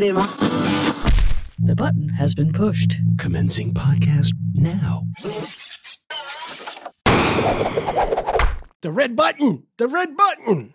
[0.00, 0.16] negative.
[1.58, 2.96] The button has been pushed.
[3.18, 5.06] Commencing podcast now.
[8.82, 9.64] The red button!
[9.78, 10.74] The red button!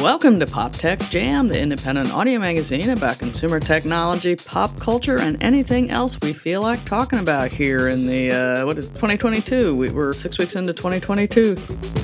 [0.00, 5.40] Welcome to Pop Tech Jam, the independent audio magazine about consumer technology, pop culture, and
[5.42, 9.76] anything else we feel like talking about here in the, uh, what is it, 2022?
[9.76, 11.56] We, we're six weeks into 2022.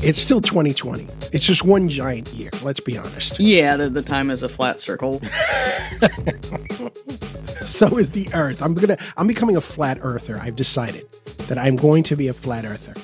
[0.06, 1.06] It's still 2020.
[1.32, 3.40] It's just one giant year, let's be honest.
[3.40, 5.22] Yeah, the, the time is a flat circle.
[7.66, 8.63] So is the earth.
[8.63, 10.38] I'm gonna I'm becoming a flat earther.
[10.38, 11.04] I've decided
[11.49, 12.94] that I'm going to be a flat earther.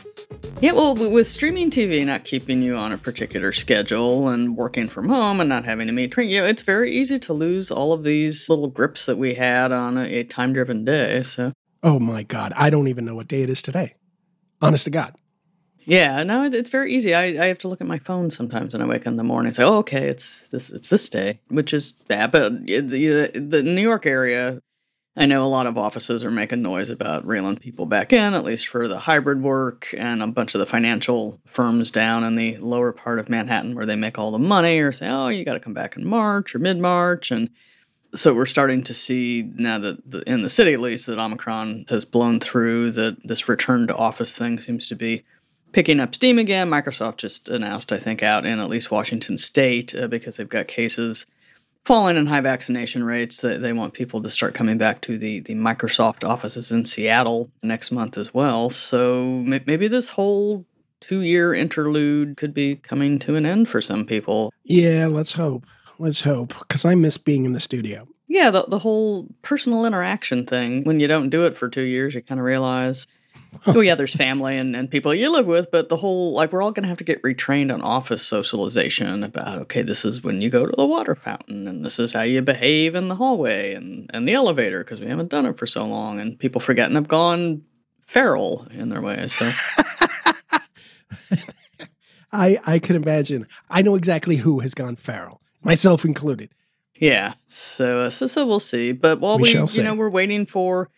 [0.60, 5.08] Yeah, well, with streaming TV not keeping you on a particular schedule and working from
[5.08, 8.04] home and not having to meet, you know, it's very easy to lose all of
[8.04, 11.22] these little grips that we had on a, a time-driven day.
[11.24, 13.94] So, Oh my god, I don't even know what day it is today.
[14.60, 15.16] Honest to God.
[15.84, 17.12] yeah, no, it's very easy.
[17.12, 19.24] I, I have to look at my phone sometimes when I wake up in the
[19.24, 22.30] morning and say, "Oh, okay, it's this, it's this day," which is bad.
[22.30, 24.60] But the, the New York area,
[25.14, 28.44] I know a lot of offices are making noise about reeling people back in, at
[28.44, 32.56] least for the hybrid work, and a bunch of the financial firms down in the
[32.56, 35.52] lower part of Manhattan where they make all the money are saying, "Oh, you got
[35.54, 37.50] to come back in March or mid March," and
[38.14, 41.86] so we're starting to see now that the, in the city at least that Omicron
[41.88, 45.24] has blown through that this return to office thing seems to be
[45.72, 46.70] picking up steam again.
[46.70, 50.68] Microsoft just announced, I think, out in at least Washington State uh, because they've got
[50.68, 51.26] cases
[51.84, 53.40] falling in high vaccination rates.
[53.40, 57.90] They want people to start coming back to the the Microsoft offices in Seattle next
[57.90, 58.70] month as well.
[58.70, 60.66] So maybe this whole
[61.00, 64.52] two year interlude could be coming to an end for some people.
[64.64, 65.66] Yeah, let's hope.
[65.98, 66.58] Let's hope.
[66.58, 68.08] Because I miss being in the studio.
[68.28, 70.84] Yeah, the, the whole personal interaction thing.
[70.84, 73.06] When you don't do it for two years, you kind of realize,
[73.66, 76.62] oh, yeah, there's family and, and people you live with, but the whole, like, we're
[76.62, 80.40] all going to have to get retrained on office socialization about, okay, this is when
[80.40, 83.74] you go to the water fountain and this is how you behave in the hallway
[83.74, 86.86] and, and the elevator because we haven't done it for so long and people forget
[86.86, 87.62] and have gone
[88.00, 89.32] feral in their ways.
[89.38, 89.50] So,
[92.32, 93.46] I I can imagine.
[93.68, 96.50] I know exactly who has gone feral, myself included.
[96.98, 97.34] yeah.
[97.46, 98.92] So, uh, so, so we'll see.
[98.92, 99.82] But while We we, you see.
[99.82, 100.88] know, we're waiting for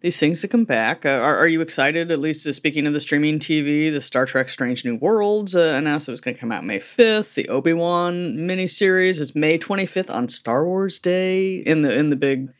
[0.00, 1.04] these things to come back.
[1.04, 2.10] Uh, are, are you excited?
[2.10, 5.74] At least uh, speaking of the streaming TV, the Star Trek: Strange New Worlds uh,
[5.76, 7.34] announced it was going to come out May fifth.
[7.34, 12.10] The Obi Wan miniseries is May twenty fifth on Star Wars Day in the in
[12.10, 12.50] the big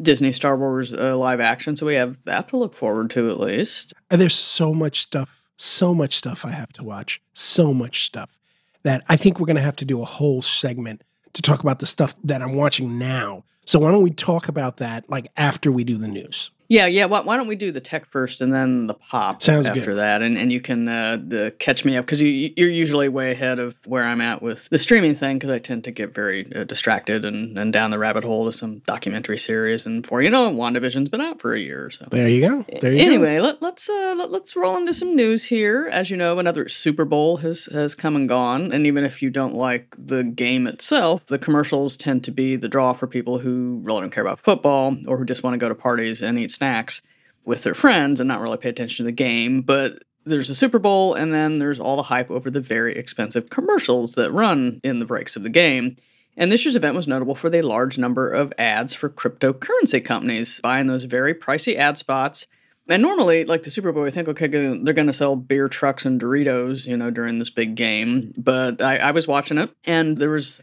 [0.00, 1.76] Disney Star Wars uh, live action.
[1.76, 3.94] So we have that to look forward to at least.
[4.10, 8.38] And there's so much stuff, so much stuff I have to watch, so much stuff
[8.82, 11.02] that I think we're going to have to do a whole segment
[11.34, 13.44] to talk about the stuff that I'm watching now.
[13.66, 16.50] So why don't we talk about that like after we do the news?
[16.70, 17.06] Yeah, yeah.
[17.06, 19.96] Why, why don't we do the tech first and then the pop Sounds after good.
[19.96, 23.32] that, and and you can uh, the, catch me up because you you're usually way
[23.32, 26.46] ahead of where I'm at with the streaming thing because I tend to get very
[26.54, 30.30] uh, distracted and, and down the rabbit hole to some documentary series, and for you
[30.30, 32.06] know WandaVision's been out for a year or so.
[32.08, 32.64] There you go.
[32.80, 33.04] There you go.
[33.04, 35.88] Anyway, let, let's uh, let, let's roll into some news here.
[35.90, 39.30] As you know, another Super Bowl has has come and gone, and even if you
[39.30, 43.80] don't like the game itself, the commercials tend to be the draw for people who
[43.82, 46.59] really don't care about football or who just want to go to parties and eat
[46.60, 47.00] snacks
[47.46, 49.62] with their friends and not really pay attention to the game.
[49.62, 53.48] But there's the Super Bowl, and then there's all the hype over the very expensive
[53.48, 55.96] commercials that run in the breaks of the game.
[56.36, 60.60] And this year's event was notable for the large number of ads for cryptocurrency companies
[60.60, 62.46] buying those very pricey ad spots.
[62.88, 66.04] And normally, like the Super Bowl, I think, okay, they're going to sell beer trucks
[66.04, 68.34] and Doritos, you know, during this big game.
[68.36, 70.60] But I, I was watching it, and there was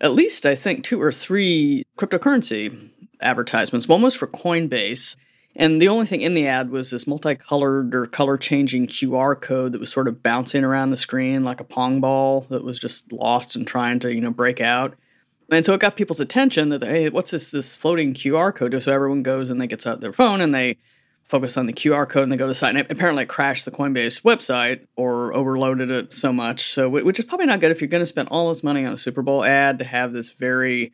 [0.00, 3.88] at least, I think, two or three cryptocurrency advertisements.
[3.88, 5.16] One was for Coinbase.
[5.54, 9.72] And the only thing in the ad was this multicolored or color changing QR code
[9.72, 13.12] that was sort of bouncing around the screen like a pong ball that was just
[13.12, 14.94] lost and trying to, you know, break out.
[15.50, 18.82] And so it got people's attention that, hey, what's this this floating QR code?
[18.82, 20.78] So everyone goes and they gets out their phone and they
[21.24, 22.74] focus on the QR code and they go to the site.
[22.74, 26.64] And apparently it crashed the Coinbase website or overloaded it so much.
[26.64, 28.94] So which is probably not good if you're going to spend all this money on
[28.94, 30.92] a Super Bowl ad to have this very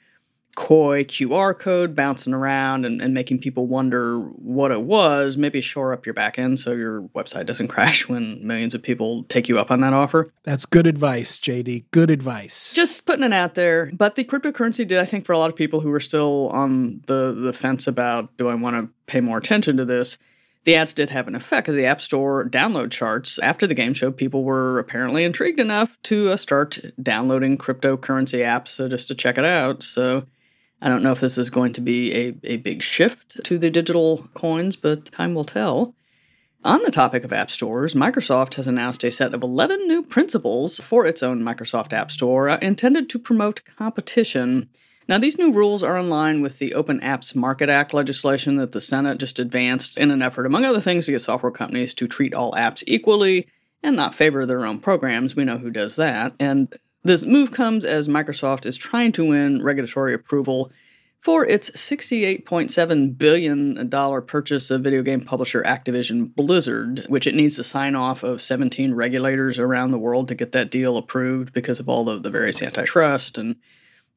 [0.58, 5.93] coy QR code bouncing around and, and making people wonder what it was, maybe shore
[5.93, 9.56] up your back end so your website doesn't crash when millions of people take you
[9.56, 10.32] up on that offer.
[10.43, 11.84] That's good advice, JD.
[11.93, 12.75] Good advice.
[12.75, 13.93] Just putting it out there.
[13.94, 17.02] But the cryptocurrency did, I think, for a lot of people who were still on
[17.06, 20.19] the, the fence about do I want to pay more attention to this,
[20.64, 23.94] the ads did have an effect because the App Store download charts after the game
[23.94, 29.14] show, people were apparently intrigued enough to uh, start downloading cryptocurrency apps uh, just to
[29.14, 29.84] check it out.
[29.84, 30.26] So
[30.80, 33.70] I don't know if this is going to be a, a big shift to the
[33.70, 35.94] digital coins, but time will tell.
[36.64, 40.78] On the topic of app stores, Microsoft has announced a set of 11 new principles
[40.80, 44.69] for its own Microsoft App Store uh, intended to promote competition.
[45.08, 48.72] Now, these new rules are in line with the Open Apps Market Act legislation that
[48.72, 52.08] the Senate just advanced in an effort, among other things, to get software companies to
[52.08, 53.48] treat all apps equally
[53.82, 55.36] and not favor their own programs.
[55.36, 56.34] We know who does that.
[56.40, 56.74] And
[57.04, 60.70] this move comes as Microsoft is trying to win regulatory approval
[61.18, 63.90] for its $68.7 billion
[64.26, 68.94] purchase of video game publisher Activision Blizzard, which it needs to sign off of 17
[68.94, 72.62] regulators around the world to get that deal approved because of all the, the various
[72.62, 73.56] antitrust and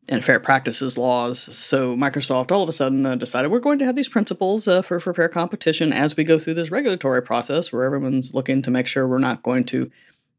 [0.09, 1.39] and fair practices laws.
[1.55, 4.81] So Microsoft all of a sudden uh, decided we're going to have these principles uh,
[4.81, 8.71] for, for fair competition as we go through this regulatory process where everyone's looking to
[8.71, 9.91] make sure we're not going to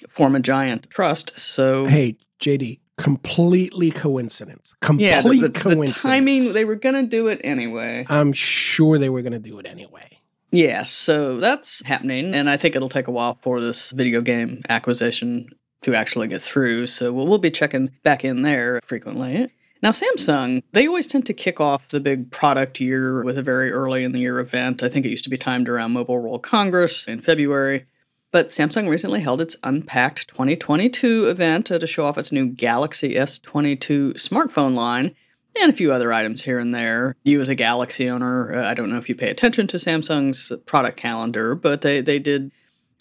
[0.08, 1.38] form a giant trust.
[1.38, 4.74] So hey, JD, completely coincidence.
[4.80, 6.02] Complete yeah, the, the, coincidence.
[6.02, 8.04] The timing they were going to do it anyway.
[8.08, 10.18] I'm sure they were going to do it anyway.
[10.50, 14.60] Yes, so that's happening, and I think it'll take a while for this video game
[14.68, 15.48] acquisition
[15.80, 16.88] to actually get through.
[16.88, 19.48] So we'll, we'll be checking back in there frequently.
[19.82, 23.72] Now, Samsung, they always tend to kick off the big product year with a very
[23.72, 24.82] early in the year event.
[24.82, 27.86] I think it used to be timed around Mobile World Congress in February.
[28.32, 34.14] But Samsung recently held its Unpacked 2022 event to show off its new Galaxy S22
[34.14, 35.14] smartphone line
[35.60, 37.14] and a few other items here and there.
[37.24, 40.50] You, as a Galaxy owner, uh, I don't know if you pay attention to Samsung's
[40.64, 42.50] product calendar, but they, they did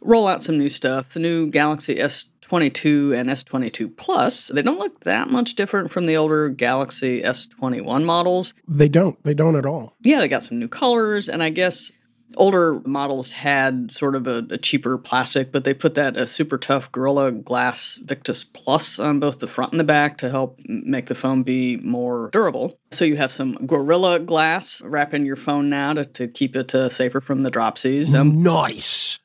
[0.02, 1.14] roll out some new stuff.
[1.14, 6.18] The new Galaxy S22 and S22 Plus, they don't look that much different from the
[6.18, 8.54] older Galaxy S21 models.
[8.68, 9.24] They don't.
[9.24, 9.96] They don't at all.
[10.02, 11.94] Yeah, they got some new colors, and I guess
[12.38, 16.58] older models had sort of a, a, cheaper plastic, but they put that a super
[16.58, 21.08] tough Gorilla Glass Victus Plus on both the front and the back to help make
[21.08, 22.80] the phone be more durable.
[22.92, 26.90] So you have some Gorilla Glass wrapping your phone now to, to keep it uh,
[26.90, 28.16] safer from the dropsies.
[28.16, 29.20] Um, nice.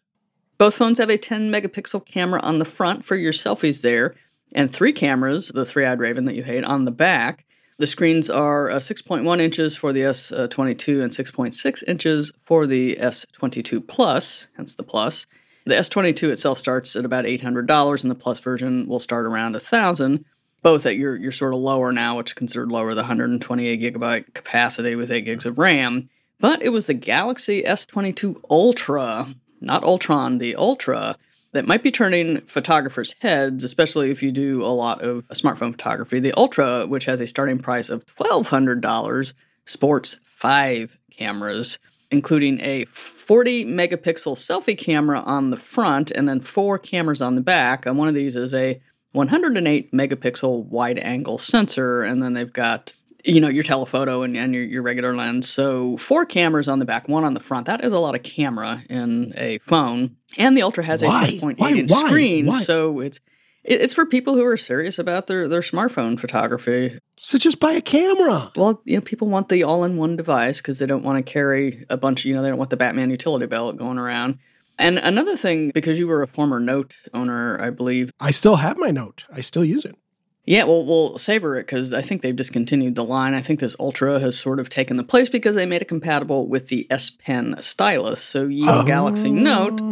[0.58, 4.14] Both phones have a 10 megapixel camera on the front for your selfies there,
[4.54, 7.45] and three cameras, the three eyed raven that you hate, on the back.
[7.78, 13.86] The screens are uh, 6.1 inches for the S22 and 6.6 inches for the S22
[13.86, 15.26] Plus, hence the Plus.
[15.66, 20.24] The S22 itself starts at about $800, and the Plus version will start around 1000
[20.66, 24.34] both at your, your sort of lower now, which is considered lower, the 128 gigabyte
[24.34, 26.08] capacity with 8 gigs of RAM.
[26.40, 31.18] But it was the Galaxy S22 Ultra, not Ultron, the Ultra,
[31.56, 36.20] that might be turning photographers' heads, especially if you do a lot of smartphone photography.
[36.20, 41.78] The Ultra, which has a starting price of $1,200, sports five cameras,
[42.10, 47.40] including a 40 megapixel selfie camera on the front and then four cameras on the
[47.40, 47.86] back.
[47.86, 48.78] And one of these is a
[49.12, 52.92] 108 megapixel wide angle sensor, and then they've got
[53.26, 56.84] you know your telephoto and, and your, your regular lens so four cameras on the
[56.84, 60.56] back one on the front that is a lot of camera in a phone and
[60.56, 61.24] the ultra has Why?
[61.24, 62.60] a 6.8 inch screen Why?
[62.60, 63.20] so it's
[63.64, 67.80] it's for people who are serious about their, their smartphone photography So just buy a
[67.80, 68.52] camera.
[68.56, 71.96] well you know people want the all-in-one device because they don't want to carry a
[71.96, 74.38] bunch you know they don't want the batman utility belt going around
[74.78, 78.76] and another thing because you were a former note owner i believe I still have
[78.78, 79.24] my note.
[79.32, 79.96] I still use it.
[80.46, 83.34] Yeah, well, we'll savor it because I think they've discontinued the line.
[83.34, 86.46] I think this Ultra has sort of taken the place because they made it compatible
[86.46, 88.22] with the S Pen stylus.
[88.22, 89.82] So, Yale Galaxy Note,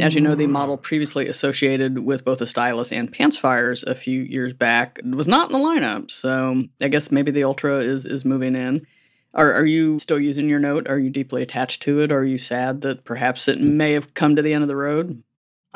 [0.00, 3.96] as you know, the model previously associated with both the stylus and pants fires a
[3.96, 6.12] few years back, was not in the lineup.
[6.12, 8.86] So, I guess maybe the Ultra is is moving in.
[9.34, 10.88] Are, are you still using your Note?
[10.88, 12.12] Are you deeply attached to it?
[12.12, 15.24] Are you sad that perhaps it may have come to the end of the road?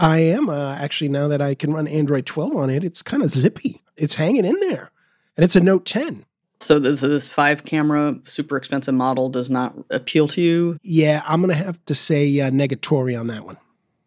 [0.00, 2.84] I am uh, actually now that I can run Android 12 on it.
[2.84, 4.90] It's kind of zippy it's hanging in there,
[5.36, 6.24] and it's a Note 10.
[6.60, 10.78] So this, this five camera super expensive model does not appeal to you?
[10.82, 13.58] Yeah, I'm gonna have to say uh, negatory on that one.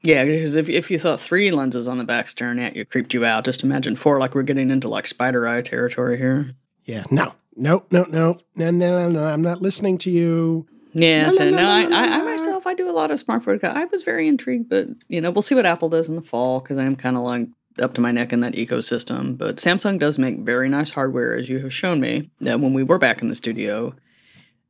[0.04, 3.14] Yeah, because if, if you thought three lenses on the back staring at you creeped
[3.14, 4.20] you out, just imagine four.
[4.20, 6.56] Like we're getting into like spider eye territory here.
[6.84, 9.26] Yeah, no, no, no, no, no, no, no.
[9.26, 10.68] I'm not listening to you.
[10.94, 13.20] Yeah, no, so no, no, no I, I, I, myself, I do a lot of
[13.20, 13.64] smart smartphone.
[13.64, 16.60] I was very intrigued, but you know, we'll see what Apple does in the fall
[16.60, 17.48] because I'm kind of like
[17.80, 19.38] up to my neck in that ecosystem.
[19.38, 22.84] But Samsung does make very nice hardware, as you have shown me uh, when we
[22.84, 23.96] were back in the studio.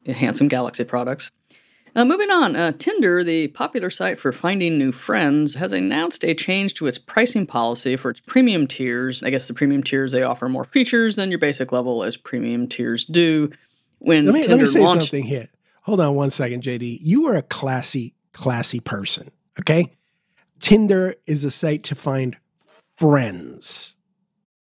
[0.05, 1.31] Handsome Galaxy products.
[1.93, 6.33] Uh, moving on, uh, Tinder, the popular site for finding new friends, has announced a
[6.33, 9.21] change to its pricing policy for its premium tiers.
[9.23, 12.67] I guess the premium tiers they offer more features than your basic level, as premium
[12.67, 13.51] tiers do.
[13.99, 15.49] When Let me Tinder let me say launched, something here.
[15.83, 16.99] Hold on one second, JD.
[17.01, 19.29] You are a classy, classy person.
[19.59, 19.91] Okay,
[20.59, 22.37] Tinder is a site to find
[23.01, 23.95] friends.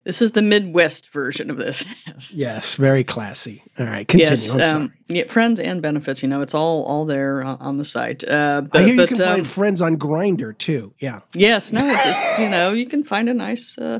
[0.03, 1.83] This is the Midwest version of this.
[2.33, 3.63] yes, very classy.
[3.77, 4.29] All right, continue.
[4.29, 6.21] Yes, um, yeah, friends and benefits.
[6.21, 8.23] You know, it's all all there on the site.
[8.23, 10.93] Uh, but, I hear but, you can um, find friends on Grindr too.
[10.99, 11.21] Yeah.
[11.33, 11.73] Yes.
[11.73, 11.81] No.
[11.83, 13.77] It's, it's you know you can find a nice.
[13.77, 13.99] Uh,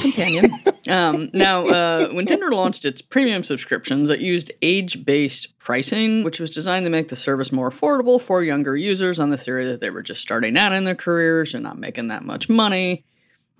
[0.00, 0.52] companion.
[0.90, 6.38] um, now, uh, when Tinder launched its premium subscriptions, it used age based pricing, which
[6.38, 9.80] was designed to make the service more affordable for younger users on the theory that
[9.80, 13.04] they were just starting out in their careers and not making that much money.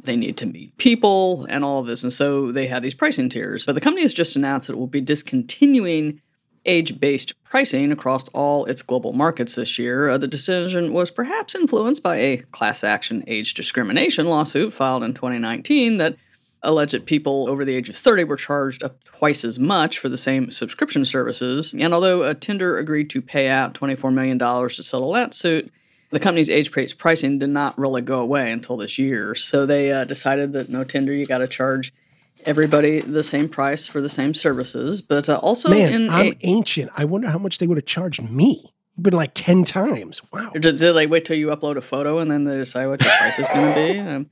[0.03, 2.03] They need to meet people and all of this.
[2.03, 3.67] And so they had these pricing tiers.
[3.67, 6.21] But the company has just announced that it will be discontinuing
[6.67, 10.11] age based pricing across all its global markets this year.
[10.11, 15.15] Uh, the decision was perhaps influenced by a class action age discrimination lawsuit filed in
[15.15, 16.17] 2019 that
[16.63, 20.19] alleged people over the age of 30 were charged up twice as much for the
[20.19, 21.73] same subscription services.
[21.73, 25.73] And although uh, Tinder agreed to pay out $24 million to settle that suit,
[26.11, 29.35] the company's age based pricing did not really go away until this year.
[29.35, 31.93] So they uh, decided that no tender, you got to charge
[32.45, 35.03] everybody the same price for the same services.
[35.03, 36.91] But uh, also, man, in I'm a- ancient.
[36.97, 38.73] I wonder how much they would have charged me.
[38.99, 40.23] Been like ten times.
[40.33, 40.53] Wow.
[40.59, 43.39] Did they wait till you upload a photo and then they decide what your price
[43.39, 43.99] is going to be?
[43.99, 44.31] Um,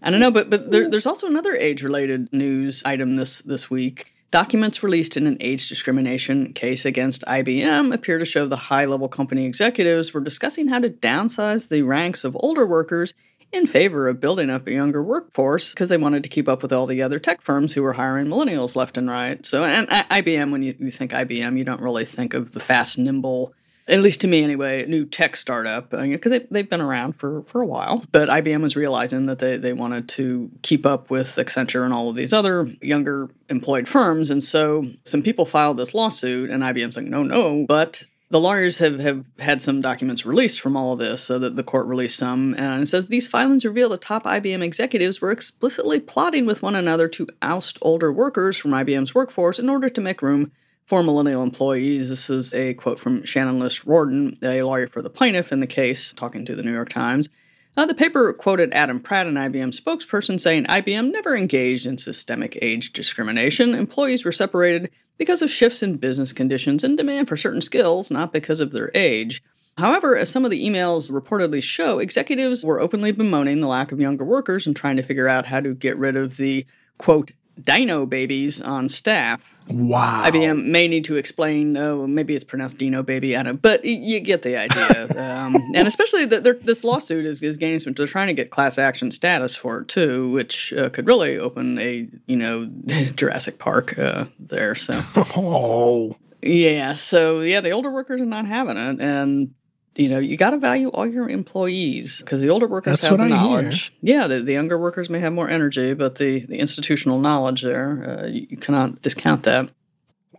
[0.00, 3.68] I don't know, but but there, there's also another age related news item this this
[3.70, 4.14] week.
[4.30, 9.08] Documents released in an age discrimination case against IBM appear to show the high level
[9.08, 13.14] company executives were discussing how to downsize the ranks of older workers
[13.52, 16.72] in favor of building up a younger workforce because they wanted to keep up with
[16.72, 19.46] all the other tech firms who were hiring millennials left and right.
[19.46, 22.98] So, and IBM, when you, you think IBM, you don't really think of the fast,
[22.98, 23.54] nimble,
[23.88, 27.42] at least to me anyway, new tech startup because uh, they, they've been around for,
[27.42, 28.02] for a while.
[28.10, 32.10] But IBM was realizing that they, they wanted to keep up with Accenture and all
[32.10, 34.28] of these other younger employed firms.
[34.28, 37.64] And so some people filed this lawsuit, and IBM's like, no, no.
[37.68, 41.54] But the lawyers have, have had some documents released from all of this, so that
[41.54, 45.30] the court released some, and it says these filings reveal the top IBM executives were
[45.30, 50.00] explicitly plotting with one another to oust older workers from IBM's workforce in order to
[50.00, 50.50] make room
[50.86, 52.08] for millennial employees.
[52.08, 56.12] This is a quote from Shannon Liss-Riordan, a lawyer for the plaintiff in the case,
[56.12, 57.28] talking to the New York Times.
[57.76, 62.56] Uh, the paper quoted Adam Pratt, an IBM spokesperson, saying IBM never engaged in systemic
[62.62, 63.74] age discrimination.
[63.74, 68.32] Employees were separated because of shifts in business conditions and demand for certain skills, not
[68.32, 69.42] because of their age.
[69.76, 74.00] However, as some of the emails reportedly show, executives were openly bemoaning the lack of
[74.00, 76.64] younger workers and trying to figure out how to get rid of the
[76.96, 79.60] quote dino babies on staff.
[79.68, 80.24] Wow.
[80.26, 83.84] IBM may need to explain, oh, maybe it's pronounced dino baby, I don't know, but
[83.84, 85.04] you get the idea.
[85.16, 88.78] um, and especially the, this lawsuit is, is gaining some, they're trying to get class
[88.78, 92.66] action status for it too, which uh, could really open a, you know,
[93.16, 94.74] Jurassic Park uh, there.
[94.74, 95.02] So.
[95.38, 96.16] Oh.
[96.42, 96.94] Yeah.
[96.94, 99.00] So, yeah, the older workers are not having it.
[99.00, 99.54] And
[99.98, 103.18] you know, you got to value all your employees because the older workers That's have
[103.18, 103.92] the knowledge.
[104.00, 108.18] Yeah, the, the, younger workers may have more energy, but the, the institutional knowledge there,
[108.20, 109.70] uh, you, you, cannot discount that.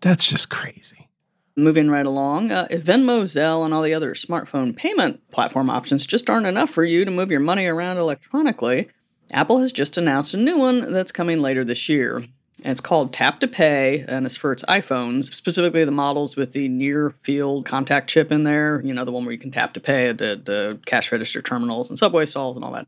[0.01, 1.09] That's just crazy.
[1.55, 6.29] Moving right along, uh, Venmo, Zelle, and all the other smartphone payment platform options just
[6.29, 8.89] aren't enough for you to move your money around electronically.
[9.31, 12.23] Apple has just announced a new one that's coming later this year
[12.63, 16.53] and it's called Tap to Pay, and it's for its iPhones, specifically the models with
[16.53, 18.81] the near field contact chip in there.
[18.83, 21.41] You know, the one where you can tap to pay at the, the cash register
[21.41, 22.87] terminals and subway stalls and all that.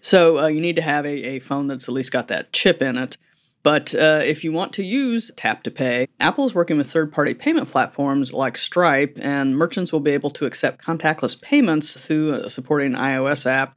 [0.00, 2.80] So uh, you need to have a, a phone that's at least got that chip
[2.80, 3.16] in it.
[3.62, 7.12] But uh, if you want to use Tap to Pay, Apple is working with third
[7.12, 12.32] party payment platforms like Stripe, and merchants will be able to accept contactless payments through
[12.32, 13.76] a supporting iOS app.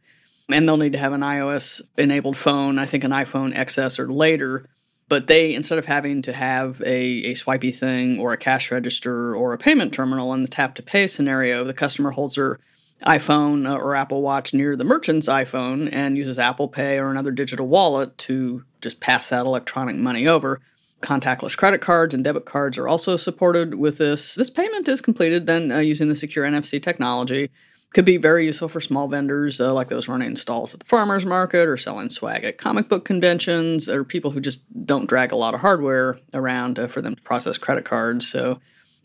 [0.49, 4.11] And they'll need to have an iOS enabled phone, I think an iPhone XS or
[4.11, 4.69] later,
[5.10, 9.36] but they, instead of having to have a, a swipey thing or a cash register
[9.36, 12.60] or a payment terminal in the tap to pay scenario, the customer holds their
[13.05, 17.67] iPhone or Apple Watch near the merchant's iPhone and uses Apple Pay or another digital
[17.67, 20.62] wallet to just pass that electronic money over.
[21.01, 24.36] Contactless credit cards and debit cards are also supported with this.
[24.36, 27.50] This payment is completed then uh, using the secure NFC technology
[27.93, 31.25] could be very useful for small vendors uh, like those running stalls at the farmers
[31.25, 35.35] market or selling swag at comic book conventions or people who just don't drag a
[35.35, 38.27] lot of hardware around uh, for them to process credit cards.
[38.27, 38.59] So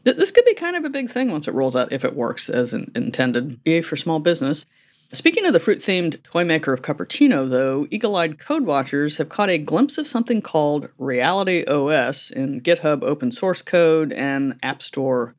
[0.04, 2.16] th- this could be kind of a big thing once it rolls out if it
[2.16, 3.61] works as in- intended.
[3.64, 4.64] Yay for small business.
[5.11, 9.30] Speaking of the fruit themed toy maker of Cupertino, though, eagle eyed code watchers have
[9.30, 14.83] caught a glimpse of something called Reality OS in GitHub open source code and App
[14.83, 15.35] Store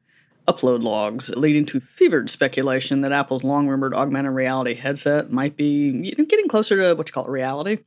[0.49, 5.89] upload logs, leading to fevered speculation that Apple's long rumored augmented reality headset might be
[5.89, 7.79] you know, getting closer to what you call reality.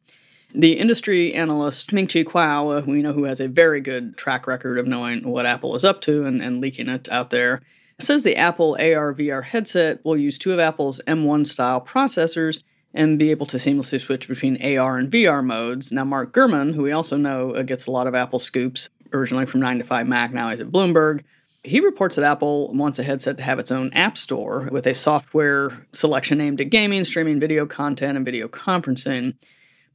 [0.54, 4.46] The industry analyst Ming Chi Kuo, uh, we know who has a very good track
[4.46, 7.62] record of knowing what Apple is up to and, and leaking it out there,
[7.98, 12.62] says the Apple AR VR headset will use two of Apple's M1 style processors
[12.94, 15.90] and be able to seamlessly switch between AR and VR modes.
[15.90, 19.46] Now, Mark Gurman, who we also know uh, gets a lot of Apple scoops, originally
[19.46, 21.22] from 9 to 5 Mac, now he's at Bloomberg.
[21.64, 24.94] He reports that Apple wants a headset to have its own app store with a
[24.94, 29.36] software selection aimed at gaming, streaming video content, and video conferencing.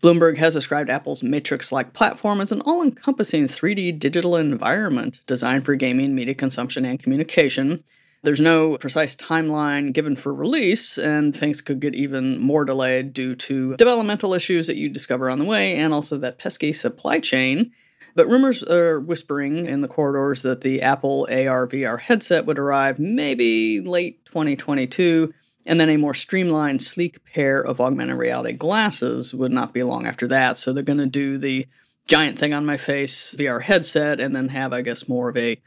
[0.01, 5.65] Bloomberg has described Apple's Matrix like platform as an all encompassing 3D digital environment designed
[5.65, 7.83] for gaming, media consumption, and communication.
[8.23, 13.35] There's no precise timeline given for release, and things could get even more delayed due
[13.35, 17.73] to developmental issues that you discover on the way and also that pesky supply chain.
[18.17, 22.97] But rumors are whispering in the corridors that the Apple AR VR headset would arrive
[22.97, 25.31] maybe late 2022
[25.67, 30.07] and then a more streamlined, sleek pair of augmented reality glasses would not be long
[30.07, 30.57] after that.
[30.57, 31.67] So they're going to do the
[32.07, 35.61] giant thing on my face VR headset and then have, I guess, more of a,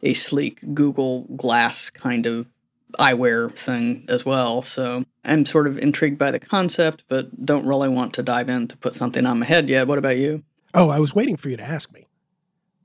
[0.00, 2.46] a sleek Google Glass kind of
[3.00, 4.62] eyewear thing as well.
[4.62, 8.68] So I'm sort of intrigued by the concept, but don't really want to dive in
[8.68, 9.88] to put something on my head yet.
[9.88, 10.44] What about you?
[10.76, 12.06] Oh, I was waiting for you to ask me.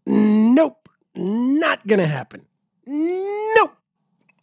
[0.06, 2.46] Nope, not going to happen.
[2.88, 3.76] Nope.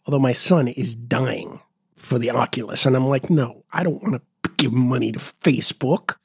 [0.05, 1.59] Although my son is dying
[1.95, 2.85] for the Oculus.
[2.85, 6.17] And I'm like, no, I don't want to give money to Facebook.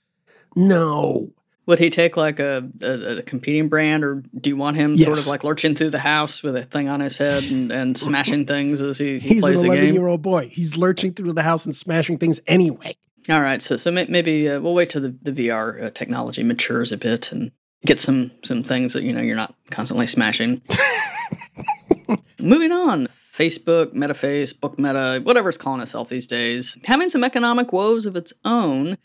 [0.54, 1.30] No.
[1.66, 5.06] Would he take like a, a, a competing brand, or do you want him yes.
[5.06, 7.96] sort of like lurching through the house with a thing on his head and, and
[7.96, 9.84] smashing things as he, he He's plays an the game?
[9.84, 10.48] 11 year old boy.
[10.48, 12.96] He's lurching through the house and smashing things anyway.
[13.28, 16.92] All right, so so maybe uh, we'll wait till the, the VR uh, technology matures
[16.92, 17.52] a bit and
[17.86, 20.60] get some some things that you know you're not constantly smashing.
[22.40, 23.08] Moving on.
[23.32, 28.14] Facebook, MetaFace, Book Meta, whatever it's calling itself these days, having some economic woes of
[28.14, 28.96] its own.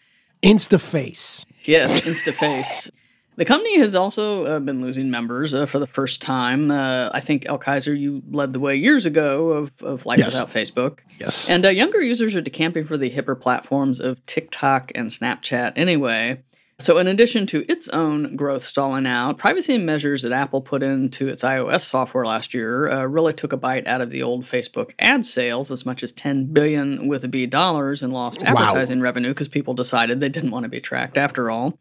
[0.43, 1.45] InstaFace.
[1.63, 2.91] Yes, InstaFace.
[3.39, 6.69] The company has also uh, been losing members uh, for the first time.
[6.69, 10.33] Uh, I think El Kaiser, you led the way years ago of, of Life yes.
[10.33, 10.99] Without Facebook.
[11.17, 11.49] Yes.
[11.49, 16.43] And uh, younger users are decamping for the hipper platforms of TikTok and Snapchat anyway.
[16.79, 21.29] So, in addition to its own growth stalling out, privacy measures that Apple put into
[21.29, 24.91] its iOS software last year uh, really took a bite out of the old Facebook
[24.99, 29.03] ad sales, as much as 10 billion with a B dollars in lost advertising wow.
[29.03, 31.79] revenue because people decided they didn't want to be tracked after all.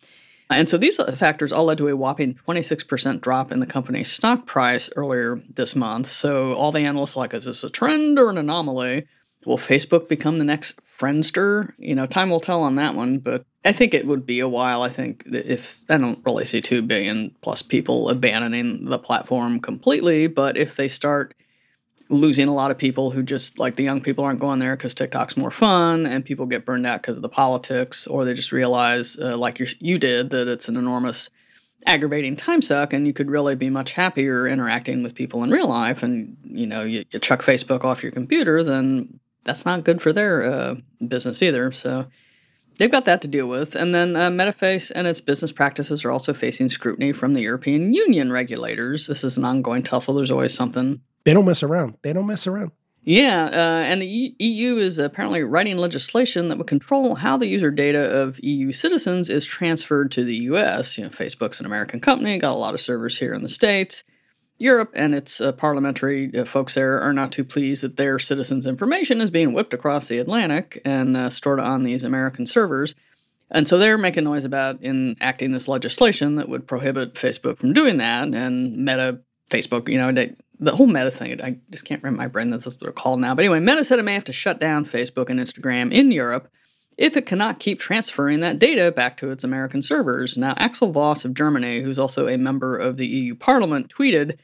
[0.50, 4.10] Uh, and so these factors all led to a whopping 26% drop in the company's
[4.10, 6.06] stock price earlier this month.
[6.06, 9.06] So all the analysts like, is this a trend or an anomaly?
[9.46, 11.72] Will Facebook become the next Friendster?
[11.78, 14.48] You know, time will tell on that one, but I think it would be a
[14.48, 14.82] while.
[14.82, 20.26] I think if I don't really see 2 billion plus people abandoning the platform completely,
[20.26, 21.34] but if they start
[22.08, 24.94] losing a lot of people who just like the young people aren't going there because
[24.94, 28.52] TikTok's more fun and people get burned out because of the politics, or they just
[28.52, 31.30] realize, uh, like you did, that it's an enormous
[31.86, 35.68] aggravating time suck and you could really be much happier interacting with people in real
[35.68, 40.02] life and you know you, you chuck facebook off your computer then that's not good
[40.02, 40.74] for their uh,
[41.06, 42.08] business either so
[42.78, 43.74] they've got that to deal with.
[43.74, 47.92] And then uh, Metaface and its business practices are also facing scrutiny from the European
[47.92, 49.06] Union regulators.
[49.06, 50.14] This is an ongoing tussle.
[50.14, 51.02] There's always something.
[51.28, 51.98] They don't mess around.
[52.00, 52.72] They don't mess around.
[53.02, 57.70] Yeah, uh, and the EU is apparently writing legislation that would control how the user
[57.70, 60.96] data of EU citizens is transferred to the US.
[60.96, 64.04] You know, Facebook's an American company, got a lot of servers here in the States.
[64.56, 68.64] Europe and its uh, parliamentary uh, folks there are not too pleased that their citizens'
[68.64, 72.94] information is being whipped across the Atlantic and uh, stored on these American servers.
[73.50, 77.98] And so they're making noise about enacting this legislation that would prohibit Facebook from doing
[77.98, 78.34] that.
[78.34, 82.28] And Meta, Facebook, you know, they, the whole Meta thing, I just can't remember my
[82.28, 83.34] brain that's what they're called now.
[83.34, 86.50] But anyway, Meta said it may have to shut down Facebook and Instagram in Europe
[86.96, 90.36] if it cannot keep transferring that data back to its American servers.
[90.36, 94.36] Now, Axel Voss of Germany, who's also a member of the EU Parliament, tweeted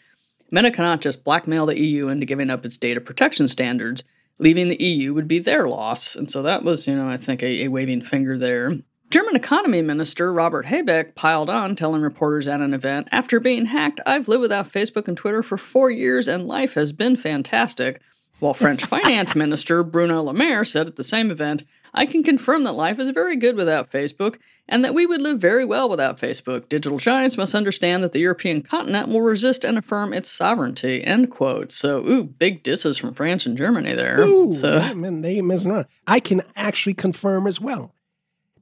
[0.51, 4.05] Meta cannot just blackmail the EU into giving up its data protection standards.
[4.39, 6.15] Leaving the EU would be their loss.
[6.15, 8.79] And so that was, you know, I think a, a waving finger there.
[9.11, 14.01] German economy minister Robert Habeck piled on, telling reporters at an event After being hacked,
[14.07, 18.01] I've lived without Facebook and Twitter for four years and life has been fantastic.
[18.41, 21.63] While French finance minister Bruno Le Maire said at the same event,
[21.95, 24.39] I can confirm that life is very good without Facebook
[24.69, 26.69] and that we would live very well without Facebook.
[26.69, 31.05] Digital giants must understand that the European continent will resist and affirm its sovereignty.
[31.05, 31.71] End quote.
[31.71, 34.21] So, ooh, big disses from France and Germany there.
[34.21, 35.87] Ooh, so, they ain't messing around.
[36.07, 37.94] I can actually confirm as well.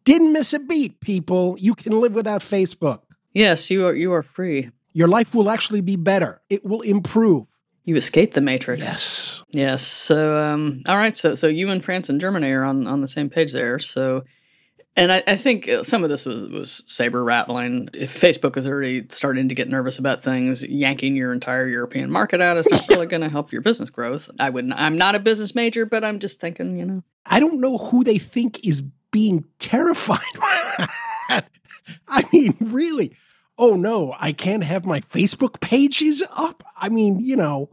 [0.04, 1.56] Didn't miss a beat, people.
[1.58, 3.02] You can live without Facebook.
[3.32, 3.94] Yes, you are.
[3.94, 4.70] You are free.
[4.92, 6.40] Your life will actually be better.
[6.50, 7.46] It will improve.
[7.84, 8.84] You escape the matrix.
[8.84, 9.44] Yes.
[9.50, 9.82] Yes.
[9.82, 11.16] So, um, all right.
[11.16, 13.78] So, so you and France and Germany are on on the same page there.
[13.78, 14.24] So,
[14.94, 17.88] and I, I, think uh, some of this was, was saber rattling.
[17.94, 22.40] If Facebook is already starting to get nervous about things, yanking your entire European market
[22.40, 24.30] out is not really going to help your business growth.
[24.38, 24.74] I wouldn't.
[24.76, 27.02] I'm not a business major, but I'm just thinking, you know.
[27.24, 28.82] I don't know who they think is
[29.12, 30.18] being terrified.
[31.28, 33.16] I mean, really.
[33.56, 36.64] Oh no, I can't have my Facebook pages up.
[36.76, 37.70] I mean, you know,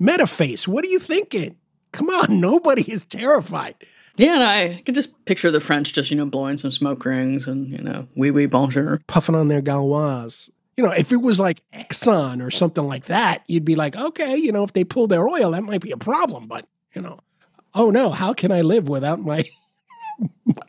[0.00, 1.56] Metaface, what are you thinking?
[1.92, 3.76] Come on, nobody is terrified.
[4.16, 7.46] Yeah, and I could just picture the French just, you know, blowing some smoke rings
[7.46, 9.00] and, you know, oui, oui, bonjour.
[9.06, 10.50] Puffing on their Gauloise.
[10.76, 14.36] You know, if it was like Exxon or something like that, you'd be like, okay,
[14.36, 16.48] you know, if they pull their oil, that might be a problem.
[16.48, 17.20] But, you know,
[17.74, 19.44] oh no, how can I live without my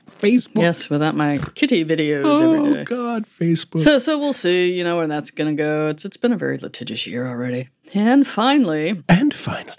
[0.09, 0.61] Facebook.
[0.61, 2.83] Yes, without my kitty videos oh, every day.
[2.83, 3.79] God, Facebook.
[3.79, 4.77] So, so we'll see.
[4.77, 5.87] You know where that's going to go.
[5.87, 7.69] It's it's been a very litigious year already.
[7.93, 9.77] And finally, and finally,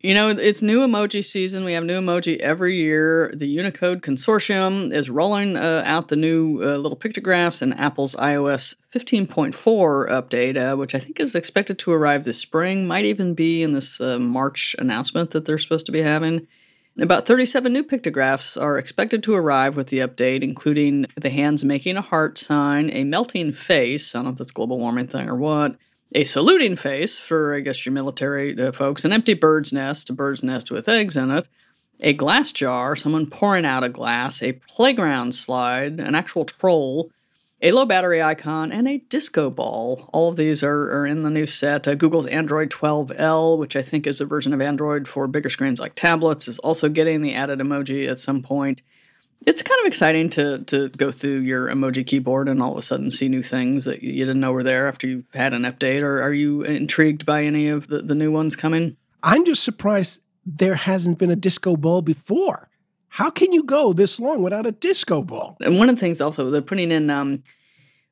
[0.00, 1.64] you know it's new emoji season.
[1.64, 3.32] We have new emoji every year.
[3.34, 8.76] The Unicode Consortium is rolling uh, out the new uh, little pictographs in Apple's iOS
[8.94, 12.86] 15.4 update, uh, which I think is expected to arrive this spring.
[12.86, 16.46] Might even be in this uh, March announcement that they're supposed to be having.
[17.00, 21.96] About 37 new pictographs are expected to arrive with the update, including the hands making
[21.96, 25.34] a heart sign, a melting face, I don't know if that's global warming thing or
[25.34, 25.74] what,
[26.14, 30.12] a saluting face for, I guess, your military uh, folks, an empty bird's nest, a
[30.12, 31.48] bird's nest with eggs in it,
[31.98, 37.10] a glass jar, someone pouring out a glass, a playground slide, an actual troll,
[37.64, 40.10] a low battery icon, and a disco ball.
[40.12, 41.88] All of these are, are in the new set.
[41.88, 45.80] Uh, Google's Android 12L, which I think is a version of Android for bigger screens
[45.80, 48.82] like tablets, is also getting the added emoji at some point.
[49.46, 52.82] It's kind of exciting to to go through your emoji keyboard and all of a
[52.82, 56.02] sudden see new things that you didn't know were there after you've had an update.
[56.02, 58.96] Or are you intrigued by any of the, the new ones coming?
[59.22, 62.68] I'm just surprised there hasn't been a disco ball before.
[63.14, 65.56] How can you go this long without a disco ball?
[65.60, 67.44] And one of the things also, they're putting in um,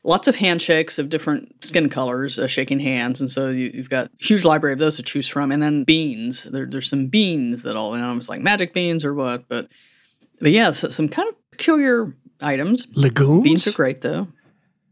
[0.05, 3.21] lots of handshakes of different skin colors, uh, shaking hands.
[3.21, 5.51] And so you, have got huge library of those to choose from.
[5.51, 6.45] And then beans.
[6.45, 9.49] There, there's some beans that all, you know, it's like magic beans or what.
[9.49, 9.67] But,
[10.41, 12.87] but yeah, so some kind of peculiar items.
[12.95, 13.43] Legumes?
[13.43, 14.29] Beans are great, though.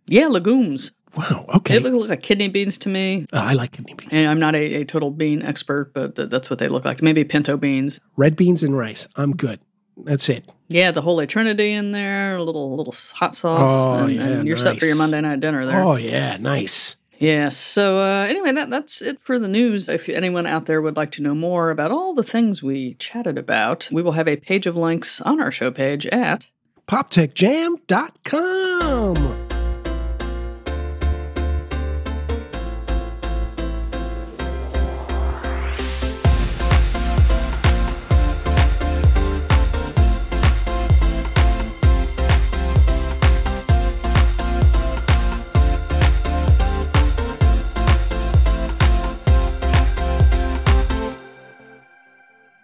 [0.09, 0.91] Yeah, legumes.
[1.17, 1.47] Wow.
[1.55, 1.79] Okay.
[1.79, 3.29] They look like kidney beans to me.
[3.33, 4.13] Uh, I like kidney beans.
[4.13, 7.01] And I'm not a, a, total bean expert, but th- that's what they look like.
[7.01, 8.01] Maybe pinto beans.
[8.17, 9.07] Red beans and rice.
[9.15, 9.61] I'm good.
[9.97, 10.45] That's it.
[10.69, 14.47] Yeah, the Holy Trinity in there, a little little hot sauce, oh, and, yeah, and
[14.47, 14.65] you're nice.
[14.65, 15.83] set for your Monday night dinner there.
[15.83, 16.97] Oh yeah, nice.
[17.19, 17.51] Yeah.
[17.51, 19.89] So uh, anyway, that that's it for the news.
[19.89, 23.37] If anyone out there would like to know more about all the things we chatted
[23.37, 26.51] about, we will have a page of links on our show page at
[26.89, 29.30] poptechjam.com.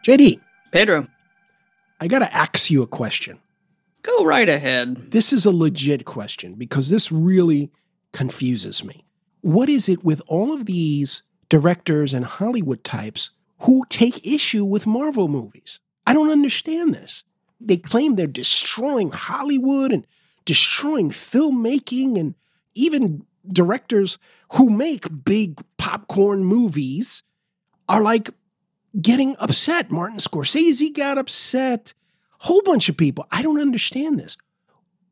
[0.06, 0.38] JD.
[0.70, 1.08] Pedro.
[2.00, 3.40] I got to ask you a question.
[4.02, 5.10] Go right ahead.
[5.10, 7.72] This is a legit question because this really
[8.12, 9.04] confuses me.
[9.40, 13.30] What is it with all of these directors and Hollywood types
[13.62, 15.80] who take issue with Marvel movies?
[16.06, 17.24] I don't understand this.
[17.60, 20.06] They claim they're destroying Hollywood and
[20.44, 22.36] destroying filmmaking and
[22.74, 24.18] even directors
[24.52, 27.24] who make big popcorn movies
[27.88, 28.30] are like
[29.00, 29.90] getting upset.
[29.90, 31.94] Martin Scorsese got upset.
[32.40, 33.26] Whole bunch of people.
[33.30, 34.36] I don't understand this.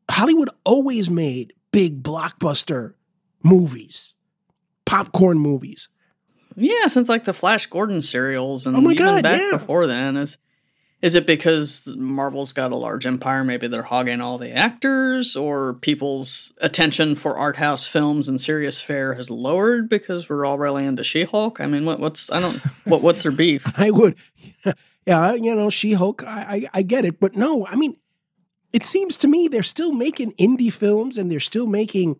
[0.09, 2.93] Hollywood always made big blockbuster
[3.43, 4.13] movies,
[4.85, 5.89] popcorn movies.
[6.55, 9.57] Yeah, since like the Flash Gordon serials and oh my even God, back yeah.
[9.57, 10.15] before then.
[10.15, 10.37] Is
[11.01, 13.43] is it because Marvel's got a large empire?
[13.43, 18.81] Maybe they're hogging all the actors, or people's attention for art house films and serious
[18.81, 21.59] fare has lowered because we're all really into She Hulk.
[21.59, 23.71] I mean, what, what's I don't what what's their beef?
[23.79, 24.15] I would,
[25.05, 26.23] yeah, you know, She Hulk.
[26.25, 27.97] I, I I get it, but no, I mean,
[28.71, 32.19] it seems to me they're still making indie films and they're still making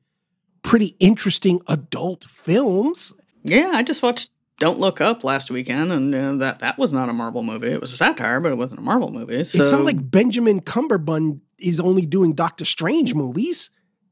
[0.64, 3.14] pretty interesting adult films.
[3.44, 7.10] Yeah, I just watched don't Look Up last weekend, and uh, that that was not
[7.10, 7.68] a Marvel movie.
[7.68, 9.44] It was a satire, but it wasn't a Marvel movie.
[9.44, 9.62] So.
[9.62, 13.70] It's not like Benjamin Cumberbund is only doing Doctor Strange movies.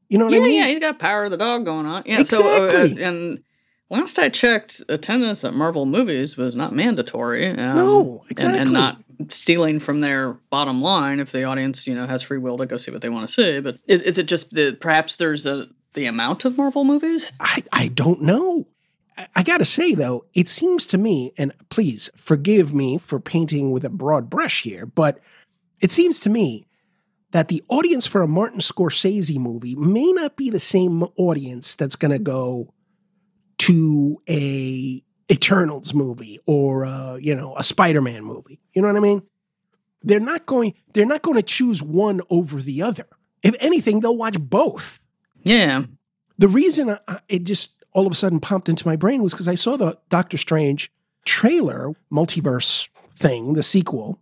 [0.08, 0.54] You know what yeah, I mean?
[0.54, 2.02] Yeah, he's got Power of the Dog going on.
[2.04, 2.98] Yeah, exactly.
[2.98, 3.42] so uh, and
[3.90, 7.48] last I checked, attendance at Marvel movies was not mandatory.
[7.48, 8.98] Um, no, exactly, and, and, not
[9.30, 12.76] stealing from their bottom line if the audience you know has free will to go
[12.76, 13.60] see what they want to see.
[13.60, 17.32] But is is it just that perhaps there's a the amount of Marvel movies?
[17.40, 18.66] I I don't know.
[19.34, 23.70] I got to say, though, it seems to me, and please forgive me for painting
[23.70, 25.20] with a broad brush here, but
[25.80, 26.66] it seems to me
[27.30, 31.96] that the audience for a Martin Scorsese movie may not be the same audience that's
[31.96, 32.72] going to go
[33.58, 38.60] to a Eternals movie or a, you know a Spider-Man movie.
[38.72, 39.22] You know what I mean?
[40.04, 43.06] they're not going they're not going to choose one over the other.
[43.42, 45.00] If anything, they'll watch both.
[45.42, 45.84] Yeah.
[46.38, 49.48] The reason I- it just all of a sudden popped into my brain was because
[49.48, 50.90] I saw the Doctor Strange
[51.24, 54.18] trailer, multiverse thing, the sequel,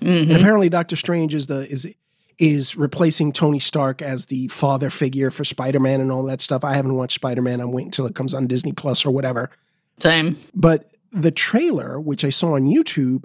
[0.00, 0.22] Mhm.
[0.22, 1.92] and apparently Doctor Strange is the is
[2.38, 6.62] is replacing Tony Stark as the father figure for Spider Man and all that stuff.
[6.62, 7.60] I haven't watched Spider Man.
[7.60, 9.50] I'm waiting until it comes on Disney Plus or whatever.
[9.98, 10.38] Same.
[10.54, 13.24] But the trailer, which I saw on YouTube,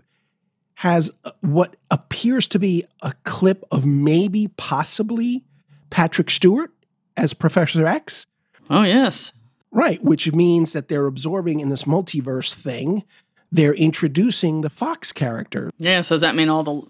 [0.77, 5.43] has uh, what appears to be a clip of maybe possibly
[5.91, 6.71] Patrick Stewart
[7.15, 8.25] as Professor X.
[8.71, 9.31] Oh, yes.
[9.75, 13.03] Right, which means that they're absorbing in this multiverse thing.
[13.51, 15.71] They're introducing the Fox character.
[15.79, 16.81] Yeah, so does that mean all the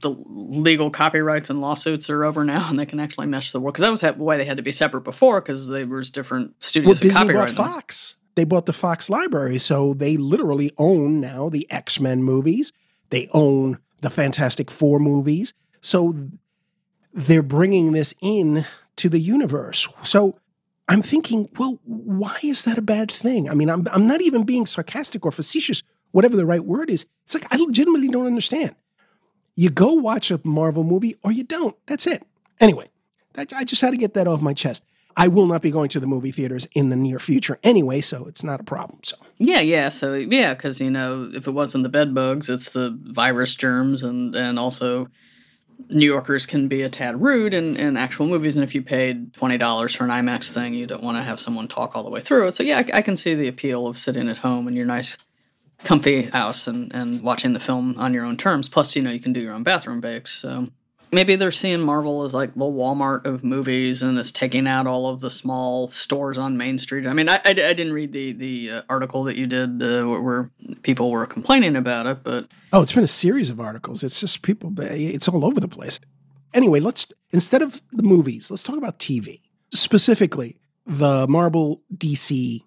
[0.00, 3.74] the legal copyrights and lawsuits are over now, and they can actually mesh the world?
[3.74, 7.00] Because that was way they had to be separate before, because there was different studios
[7.00, 7.54] that Disney bought them.
[7.54, 8.16] Fox.
[8.34, 12.72] They bought the Fox library, so they literally own now the X Men movies.
[13.10, 15.54] They own the Fantastic Four movies.
[15.80, 16.14] So
[17.12, 18.64] they're bringing this in
[18.96, 19.86] to the universe.
[20.02, 20.38] So
[20.88, 23.48] I'm thinking, well, why is that a bad thing?
[23.48, 27.06] I mean, I'm, I'm not even being sarcastic or facetious, whatever the right word is.
[27.24, 28.74] It's like, I legitimately don't understand.
[29.54, 31.76] You go watch a Marvel movie or you don't.
[31.86, 32.26] That's it.
[32.60, 32.90] Anyway,
[33.34, 34.84] that, I just had to get that off my chest.
[35.16, 38.24] I will not be going to the movie theaters in the near future anyway, so
[38.26, 39.00] it's not a problem.
[39.02, 39.90] So Yeah, yeah.
[39.90, 44.02] So yeah, because you know, if it wasn't the bed bugs, it's the virus germs,
[44.02, 45.08] and and also
[45.90, 48.56] New Yorkers can be a tad rude in, in actual movies.
[48.56, 51.40] And if you paid twenty dollars for an IMAX thing, you don't want to have
[51.40, 52.56] someone talk all the way through it.
[52.56, 55.18] So yeah, I, I can see the appeal of sitting at home in your nice,
[55.84, 58.68] comfy house and and watching the film on your own terms.
[58.68, 60.30] Plus, you know, you can do your own bathroom breaks.
[60.30, 60.68] So.
[61.12, 65.08] Maybe they're seeing Marvel as like the Walmart of movies, and it's taking out all
[65.10, 67.06] of the small stores on Main Street.
[67.06, 70.04] I mean, I, I, I didn't read the the uh, article that you did uh,
[70.06, 70.50] where, where
[70.82, 74.02] people were complaining about it, but Oh, it's been a series of articles.
[74.02, 76.00] It's just people, it's all over the place.
[76.54, 79.40] Anyway, let's, instead of the movies, let's talk about TV.
[79.74, 82.60] Specifically, the Marvel DC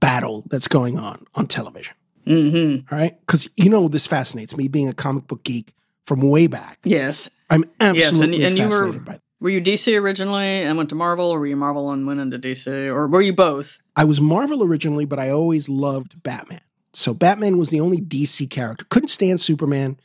[0.00, 1.94] battle that's going on on television.
[2.26, 3.18] hmm All right.
[3.20, 5.72] Because, you know, this fascinates me being a comic book geek
[6.06, 6.78] from way back.
[6.84, 10.78] yes, I'm Yes, and- absolutely and you were- fascinated by were you DC originally and
[10.78, 13.78] went to Marvel, or were you Marvel and went into DC, or were you both?
[13.94, 16.62] I was Marvel originally, but I always loved Batman.
[16.94, 18.86] So Batman was the only DC character.
[18.88, 20.00] Couldn't stand Superman.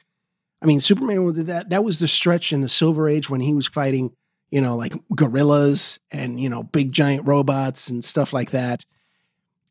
[0.62, 3.68] I mean, Superman that that was the stretch in the Silver Age when he was
[3.68, 4.12] fighting,
[4.52, 8.84] you know, like gorillas and you know big giant robots and stuff like that.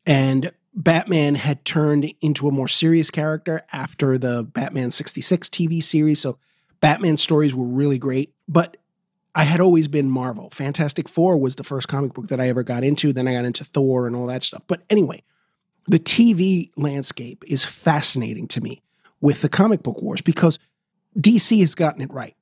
[0.05, 6.19] And Batman had turned into a more serious character after the Batman 66 TV series.
[6.19, 6.39] So
[6.81, 8.77] Batman stories were really great, but
[9.33, 10.49] I had always been Marvel.
[10.49, 13.13] Fantastic Four was the first comic book that I ever got into.
[13.13, 14.63] Then I got into Thor and all that stuff.
[14.67, 15.23] But anyway,
[15.87, 18.81] the TV landscape is fascinating to me
[19.21, 20.59] with the comic book wars because
[21.17, 22.35] DC has gotten it right.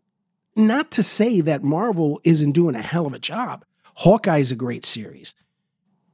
[0.56, 3.65] Not to say that Marvel isn't doing a hell of a job.
[3.95, 5.36] Hawkeye is a great series.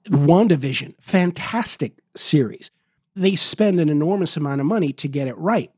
[0.10, 2.70] WandaVision, fantastic series.
[3.16, 5.72] They spend an enormous amount of money to get it right.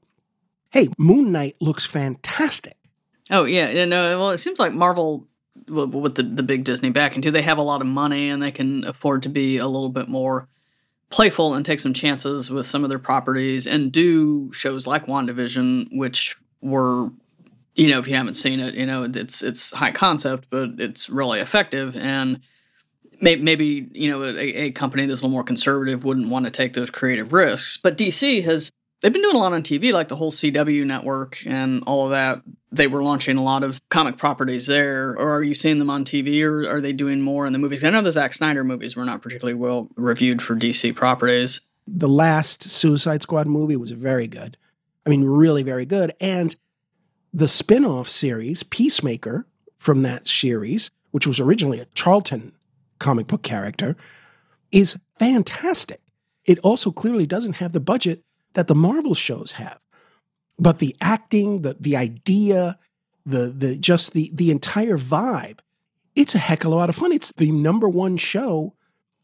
[0.71, 2.77] Hey, Moon Knight looks fantastic.
[3.30, 3.86] Oh yeah, yeah.
[3.86, 5.27] No, well, it seems like Marvel,
[5.67, 8.51] with the the big Disney backing too, they have a lot of money and they
[8.51, 10.47] can afford to be a little bit more
[11.10, 15.88] playful and take some chances with some of their properties and do shows like WandaVision,
[15.97, 17.10] which were,
[17.75, 21.10] you know, if you haven't seen it, you know, it's it's high concept, but it's
[21.10, 22.41] really effective and.
[23.19, 26.73] Maybe you know a, a company that's a little more conservative wouldn't want to take
[26.73, 28.69] those creative risks, but DC has
[29.01, 32.12] they've been doing a lot on TV, like the whole CW network and all of
[32.12, 32.41] that.
[32.71, 36.03] They were launching a lot of comic properties there, or are you seeing them on
[36.03, 37.83] TV, or are they doing more in the movies?
[37.83, 41.62] I know the Zack Snyder movies were not particularly well reviewed for DC properties.
[41.88, 44.57] the last Suicide Squad movie was very good.
[45.05, 46.13] I mean, really very good.
[46.19, 46.53] And
[47.33, 52.51] the spin off series, Peacemaker, from that series, which was originally a Charlton
[52.99, 53.95] comic book character,
[54.71, 56.01] is fantastic.
[56.45, 58.23] It also clearly doesn't have the budget
[58.58, 59.78] that the Marvel shows have.
[60.58, 62.80] But the acting, the the idea,
[63.24, 65.60] the the just the the entire vibe,
[66.15, 67.12] it's a heck of a lot of fun.
[67.12, 68.74] It's the number one show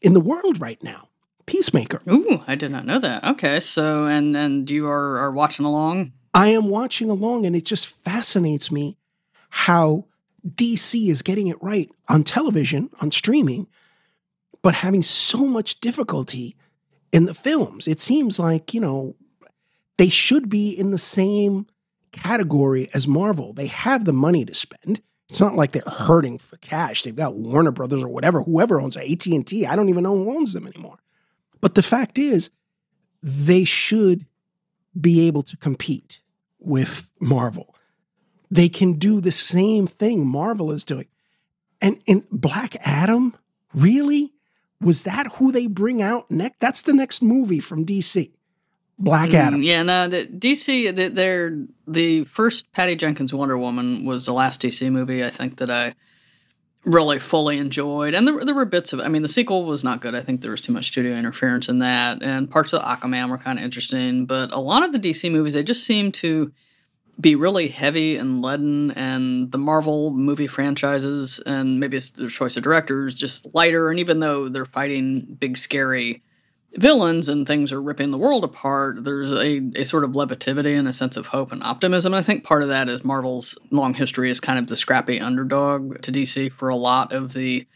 [0.00, 1.08] in the world right now.
[1.46, 1.98] Peacemaker.
[2.08, 3.24] Ooh, I did not know that.
[3.24, 6.12] Okay, so and and you are are watching along.
[6.32, 8.98] I am watching along and it just fascinates me
[9.50, 10.04] how
[10.48, 13.66] DC is getting it right on television, on streaming,
[14.62, 16.54] but having so much difficulty
[17.14, 17.86] in the films.
[17.86, 19.14] It seems like, you know,
[19.98, 21.66] they should be in the same
[22.12, 23.52] category as Marvel.
[23.52, 25.00] They have the money to spend.
[25.28, 27.02] It's not like they're hurting for cash.
[27.02, 29.66] They've got Warner Brothers or whatever, whoever owns AT&T.
[29.66, 30.98] I don't even know who owns them anymore.
[31.60, 32.50] But the fact is,
[33.22, 34.26] they should
[34.98, 36.20] be able to compete
[36.60, 37.74] with Marvel.
[38.50, 41.08] They can do the same thing Marvel is doing.
[41.80, 43.34] And in Black Adam,
[43.72, 44.32] really?
[44.80, 46.60] Was that who they bring out next?
[46.60, 48.30] That's the next movie from DC.
[48.98, 49.62] Black Mm, Adam.
[49.62, 54.62] Yeah, no, the DC, the, they're the first Patty Jenkins Wonder Woman was the last
[54.62, 55.94] DC movie I think that I
[56.84, 59.00] really fully enjoyed, and there, there were bits of.
[59.00, 60.14] I mean, the sequel was not good.
[60.14, 63.38] I think there was too much studio interference in that, and parts of Aquaman were
[63.38, 66.52] kind of interesting, but a lot of the DC movies they just seem to
[67.20, 72.56] be really heavy and leaden, and the Marvel movie franchises, and maybe it's their choice
[72.56, 73.88] of directors, just lighter.
[73.88, 76.22] And even though they're fighting big, scary
[76.76, 80.88] villains and things are ripping the world apart, there's a, a sort of levitivity and
[80.88, 82.12] a sense of hope and optimism.
[82.12, 85.20] And I think part of that is Marvel's long history as kind of the scrappy
[85.20, 87.66] underdog to DC for a lot of the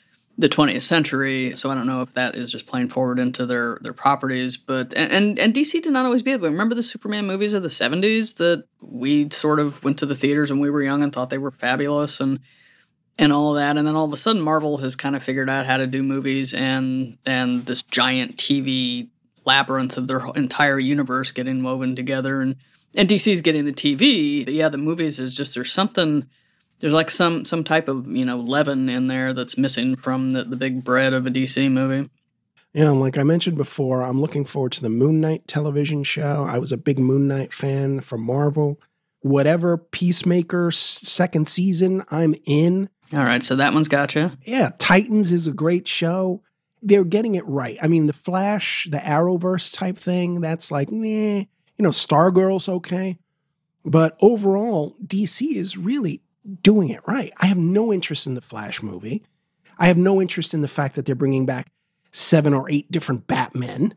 [0.40, 1.56] the 20th century.
[1.56, 4.94] So I don't know if that is just playing forward into their their properties, but
[4.94, 6.48] and and, and DC did not always be that way.
[6.48, 10.50] Remember the Superman movies of the 70s that we sort of went to the theaters
[10.50, 12.38] when we were young and thought they were fabulous and
[13.18, 15.66] and all that and then all of a sudden marvel has kind of figured out
[15.66, 19.08] how to do movies and and this giant tv
[19.44, 22.56] labyrinth of their entire universe getting woven together and
[22.94, 26.26] and dc's getting the tv but yeah the movies is just there's something
[26.80, 30.44] there's like some some type of you know leaven in there that's missing from the,
[30.44, 32.08] the big bread of a dc movie
[32.72, 36.46] Yeah, and like I mentioned before, I'm looking forward to the Moon Knight television show.
[36.48, 38.78] I was a big Moon Knight fan from Marvel.
[39.22, 42.90] Whatever Peacemaker second season, I'm in.
[43.12, 46.42] All right so that one's gotcha Yeah, Titans is a great show.
[46.82, 47.76] They're getting it right.
[47.82, 51.44] I mean, the Flash, the Arrowverse type thing, that's like, meh.
[51.76, 53.18] You know, Stargirl's okay.
[53.84, 56.22] But overall, DC is really
[56.62, 57.32] doing it right.
[57.38, 59.24] I have no interest in the Flash movie.
[59.78, 61.70] I have no interest in the fact that they're bringing back
[62.12, 63.94] seven or eight different Batmen.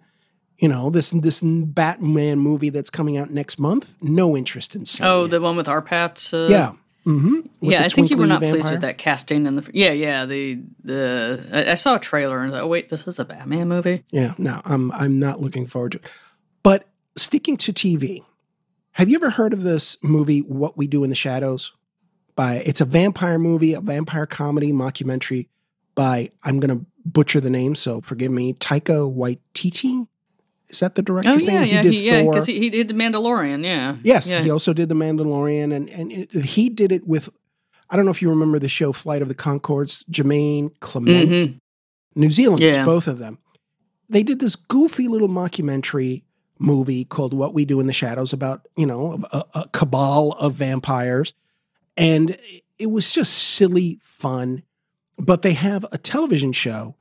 [0.57, 3.95] You know, this this Batman movie that's coming out next month.
[3.99, 5.29] No interest in seeing oh it.
[5.29, 8.81] the one with RPattz uh, yeah, hmm yeah, I think you were not pleased with
[8.81, 10.25] that casting and the yeah, yeah.
[10.25, 13.25] The the I, I saw a trailer and I thought, oh wait, this is a
[13.25, 14.03] Batman movie.
[14.11, 16.09] Yeah, no, I'm I'm not looking forward to it.
[16.63, 16.87] But
[17.17, 18.23] sticking to TV,
[18.93, 21.73] have you ever heard of this movie What We Do in the Shadows?
[22.35, 25.47] By it's a vampire movie, a vampire comedy mockumentary
[25.95, 30.07] by I'm gonna butcher the name, so forgive me, Taika Waititi.
[30.71, 31.67] Is that the director's Oh yeah, name?
[31.73, 33.63] yeah, did he, yeah, because he, he did the Mandalorian.
[33.63, 34.41] Yeah, Yes, yeah.
[34.41, 37.29] he also did The Mandalorian, and and it, he did it with.
[37.89, 40.05] I don't know if you remember the show Flight of the Conchords.
[40.09, 41.59] Jermaine Clement, Mhm.
[42.15, 42.85] New Zealanders, Yeah.
[42.85, 43.37] both of them.
[44.09, 46.23] They did this goofy little mockumentary
[46.57, 50.55] movie called What We Do in the Shadows about you know a, a cabal of
[50.55, 51.33] vampires,
[51.97, 52.37] and
[52.79, 54.63] it was just silly fun.
[55.17, 56.95] But they have a television show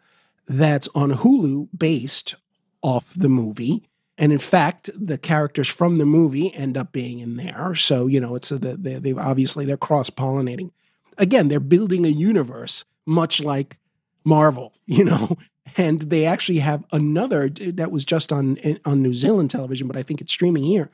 [0.49, 2.35] that's on Hulu based
[2.83, 3.89] off the movie.
[4.19, 7.75] And in fact, the characters from the movie end up being in there.
[7.75, 10.71] So, you know, it's a, they, they've obviously they're cross pollinating.
[11.17, 13.79] Again, they're building a universe much like
[14.25, 15.37] Marvel, you know,
[15.77, 20.03] and they actually have another that was just on on New Zealand television, but I
[20.03, 20.91] think it's streaming here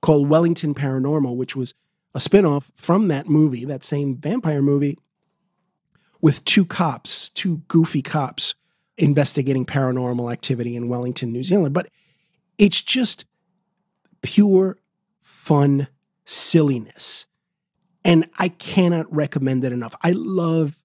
[0.00, 1.74] called Wellington Paranormal, which was
[2.14, 4.98] a spinoff from that movie, that same vampire movie,
[6.20, 8.54] with two cops, two goofy cops
[8.98, 11.74] investigating paranormal activity in Wellington, New Zealand.
[11.74, 11.88] But
[12.58, 13.24] it's just
[14.22, 14.78] pure
[15.22, 15.88] fun
[16.24, 17.26] silliness.
[18.04, 19.94] And I cannot recommend it enough.
[20.02, 20.82] I love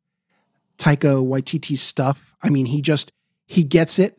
[0.78, 2.36] Taika Waititi's stuff.
[2.42, 3.12] I mean, he just
[3.46, 4.18] he gets it.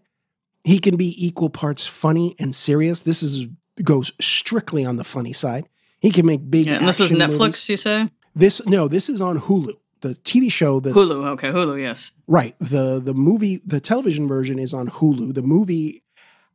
[0.64, 3.02] He can be equal parts funny and serious.
[3.02, 3.46] This is
[3.82, 5.68] goes strictly on the funny side.
[5.98, 6.66] He can make big.
[6.66, 7.68] Yeah, and this is Netflix, movies.
[7.68, 8.08] you say?
[8.34, 9.76] This no, this is on Hulu.
[10.02, 11.26] The TV show, the Hulu.
[11.30, 11.80] Okay, Hulu.
[11.80, 12.12] Yes.
[12.26, 12.54] Right.
[12.58, 15.34] The the movie, the television version is on Hulu.
[15.34, 16.02] The movie,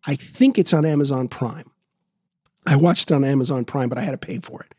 [0.05, 1.71] I think it's on Amazon Prime.
[2.65, 4.75] I watched it on Amazon Prime, but I had to pay for it.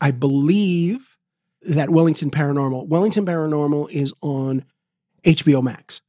[0.00, 1.16] I believe
[1.62, 4.64] that Wellington Paranormal, Wellington Paranormal is on
[5.24, 6.00] HBO Max.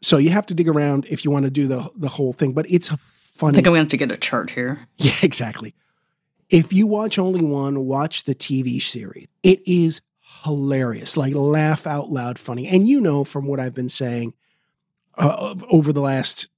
[0.00, 2.52] So you have to dig around if you want to do the the whole thing,
[2.52, 4.78] but it's a funny I think I'm going to have to get a chart here.
[4.96, 5.74] yeah, exactly.
[6.48, 9.28] If you watch only one, watch the TV series.
[9.42, 10.00] It is
[10.44, 12.66] hilarious, like laugh out loud funny.
[12.66, 14.34] And you know from what I've been saying
[15.16, 16.48] uh, over the last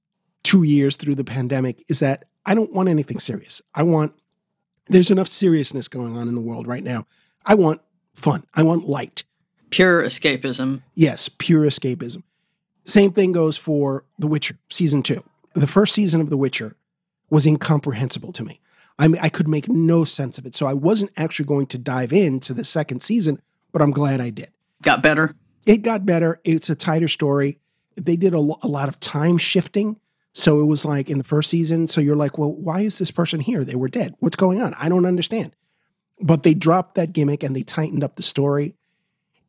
[0.43, 3.61] two years through the pandemic is that I don't want anything serious.
[3.73, 4.13] I want,
[4.87, 7.07] there's enough seriousness going on in the world right now.
[7.45, 7.81] I want
[8.13, 8.45] fun.
[8.53, 9.23] I want light.
[9.71, 10.83] Pure escapism.
[10.93, 12.23] Yes, pure escapism.
[12.85, 15.23] Same thing goes for The Witcher season two.
[15.53, 16.75] The first season of The Witcher
[17.29, 18.61] was incomprehensible to me.
[18.97, 20.55] I mean, I could make no sense of it.
[20.55, 23.41] So I wasn't actually going to dive into the second season,
[23.75, 24.51] but I'm glad I did.
[24.83, 25.35] Got better.
[25.65, 26.39] It got better.
[26.45, 27.59] It's a tighter story.
[27.97, 29.99] They did a, lo- a lot of time shifting.
[30.31, 31.89] So it was like in the first season.
[31.89, 33.65] So you're like, well, why is this person here?
[33.65, 34.15] They were dead.
[34.19, 34.73] What's going on?
[34.77, 35.53] I don't understand.
[36.21, 38.75] but they dropped that gimmick and they tightened up the story.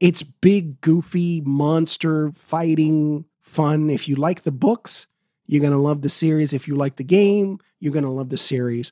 [0.01, 3.91] It's big, goofy, monster fighting fun.
[3.91, 5.07] If you like the books,
[5.47, 6.53] you're going to love the series.
[6.53, 8.91] If you like the game, you're going to love the series.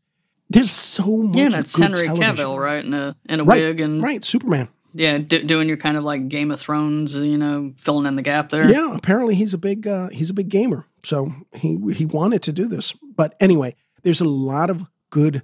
[0.51, 1.37] There's so much.
[1.37, 2.37] Yeah, good Henry television.
[2.37, 2.85] Cavill, right?
[2.85, 4.69] In a in a Right, wig and Right, Superman.
[4.95, 8.23] Yeah, d- doing your kind of like Game of Thrones, you know, filling in the
[8.23, 8.71] gap there.
[8.71, 12.53] Yeah, apparently he's a big uh, he's a big gamer, so he he wanted to
[12.53, 12.93] do this.
[13.17, 15.43] But anyway, there's a lot of good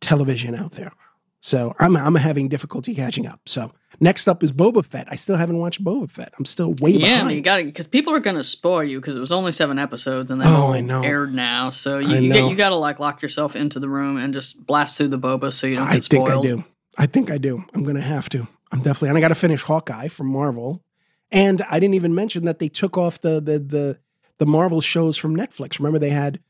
[0.00, 0.92] television out there,
[1.40, 3.40] so I'm I'm having difficulty catching up.
[3.46, 5.06] So next up is Boba Fett.
[5.10, 6.32] I still haven't watched Boba Fett.
[6.38, 7.30] I'm still way Yeah, behind.
[7.30, 9.52] Yeah, you got to because people are going to spoil you because it was only
[9.52, 11.02] seven episodes and they Oh, all I know.
[11.02, 11.70] aired now.
[11.70, 14.66] So you, you, get, you got to like lock yourself into the room and just
[14.66, 16.44] blast through the boba so you don't I get think spoiled.
[16.46, 16.64] I do.
[16.98, 17.64] I think I do.
[17.74, 18.46] I'm going to have to.
[18.72, 20.82] I'm definitely, and I got to finish Hawkeye from Marvel.
[21.30, 23.98] And I didn't even mention that they took off the the the
[24.38, 25.78] the Marvel shows from Netflix.
[25.78, 26.40] Remember they had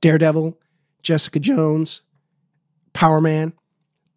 [0.00, 0.58] Daredevil,
[1.02, 2.02] Jessica Jones,
[2.92, 3.52] Power Man.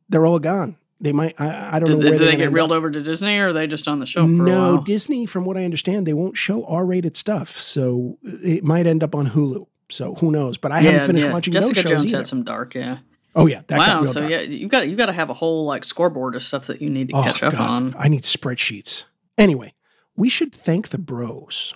[0.09, 0.77] They're all gone.
[1.01, 1.39] They might.
[1.39, 2.77] I, I don't Did, know where did they get reeled up.
[2.77, 4.81] over to Disney or are they just on the show No?
[4.81, 9.13] Disney, from what I understand, they won't show R-rated stuff, so it might end up
[9.13, 9.67] on Hulu.
[9.89, 10.57] So who knows?
[10.57, 12.17] But I haven't finished watching Jessica those shows Jones either.
[12.19, 12.99] had some dark, yeah.
[13.35, 14.31] Oh yeah, wow, so dark.
[14.31, 16.89] yeah, you got you got to have a whole like scoreboard of stuff that you
[16.89, 17.61] need to Oh, catch up God.
[17.69, 17.95] on.
[17.97, 19.03] I need spreadsheets.
[19.37, 19.73] Anyway,
[20.15, 21.73] we should thank the bros.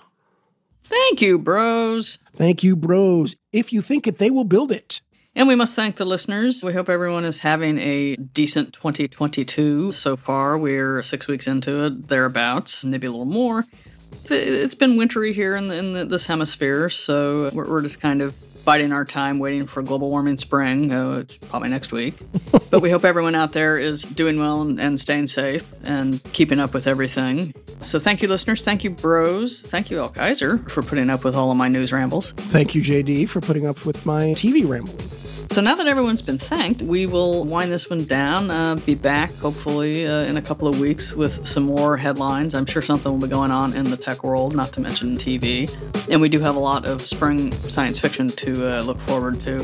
[0.84, 2.18] Thank you, bros.
[2.34, 3.36] Thank you, bros.
[3.52, 5.00] If you think it, they will build it.
[5.34, 6.64] And we must thank the listeners.
[6.64, 10.56] We hope everyone is having a decent 2022 so far.
[10.58, 13.64] We're six weeks into it, thereabouts, maybe a little more.
[14.30, 18.20] It's been wintry here in, the, in the, this hemisphere, so we're, we're just kind
[18.22, 18.34] of
[18.68, 22.12] biding our time, waiting for global warming spring, uh, probably next week.
[22.70, 26.60] but we hope everyone out there is doing well and, and staying safe and keeping
[26.60, 27.54] up with everything.
[27.80, 28.66] So thank you, listeners.
[28.66, 29.62] Thank you, bros.
[29.62, 32.32] Thank you, El Kaiser, for putting up with all of my news rambles.
[32.32, 35.27] Thank you, JD, for putting up with my TV rambling.
[35.50, 38.50] So now that everyone's been thanked, we will wind this one down.
[38.50, 42.54] Uh, be back hopefully uh, in a couple of weeks with some more headlines.
[42.54, 45.68] I'm sure something will be going on in the tech world, not to mention TV.
[46.10, 49.58] And we do have a lot of spring science fiction to uh, look forward to.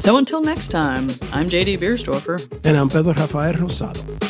[0.00, 2.64] So until next time, I'm JD Biersdorfer.
[2.64, 4.29] And I'm Pedro Rafael Rosado.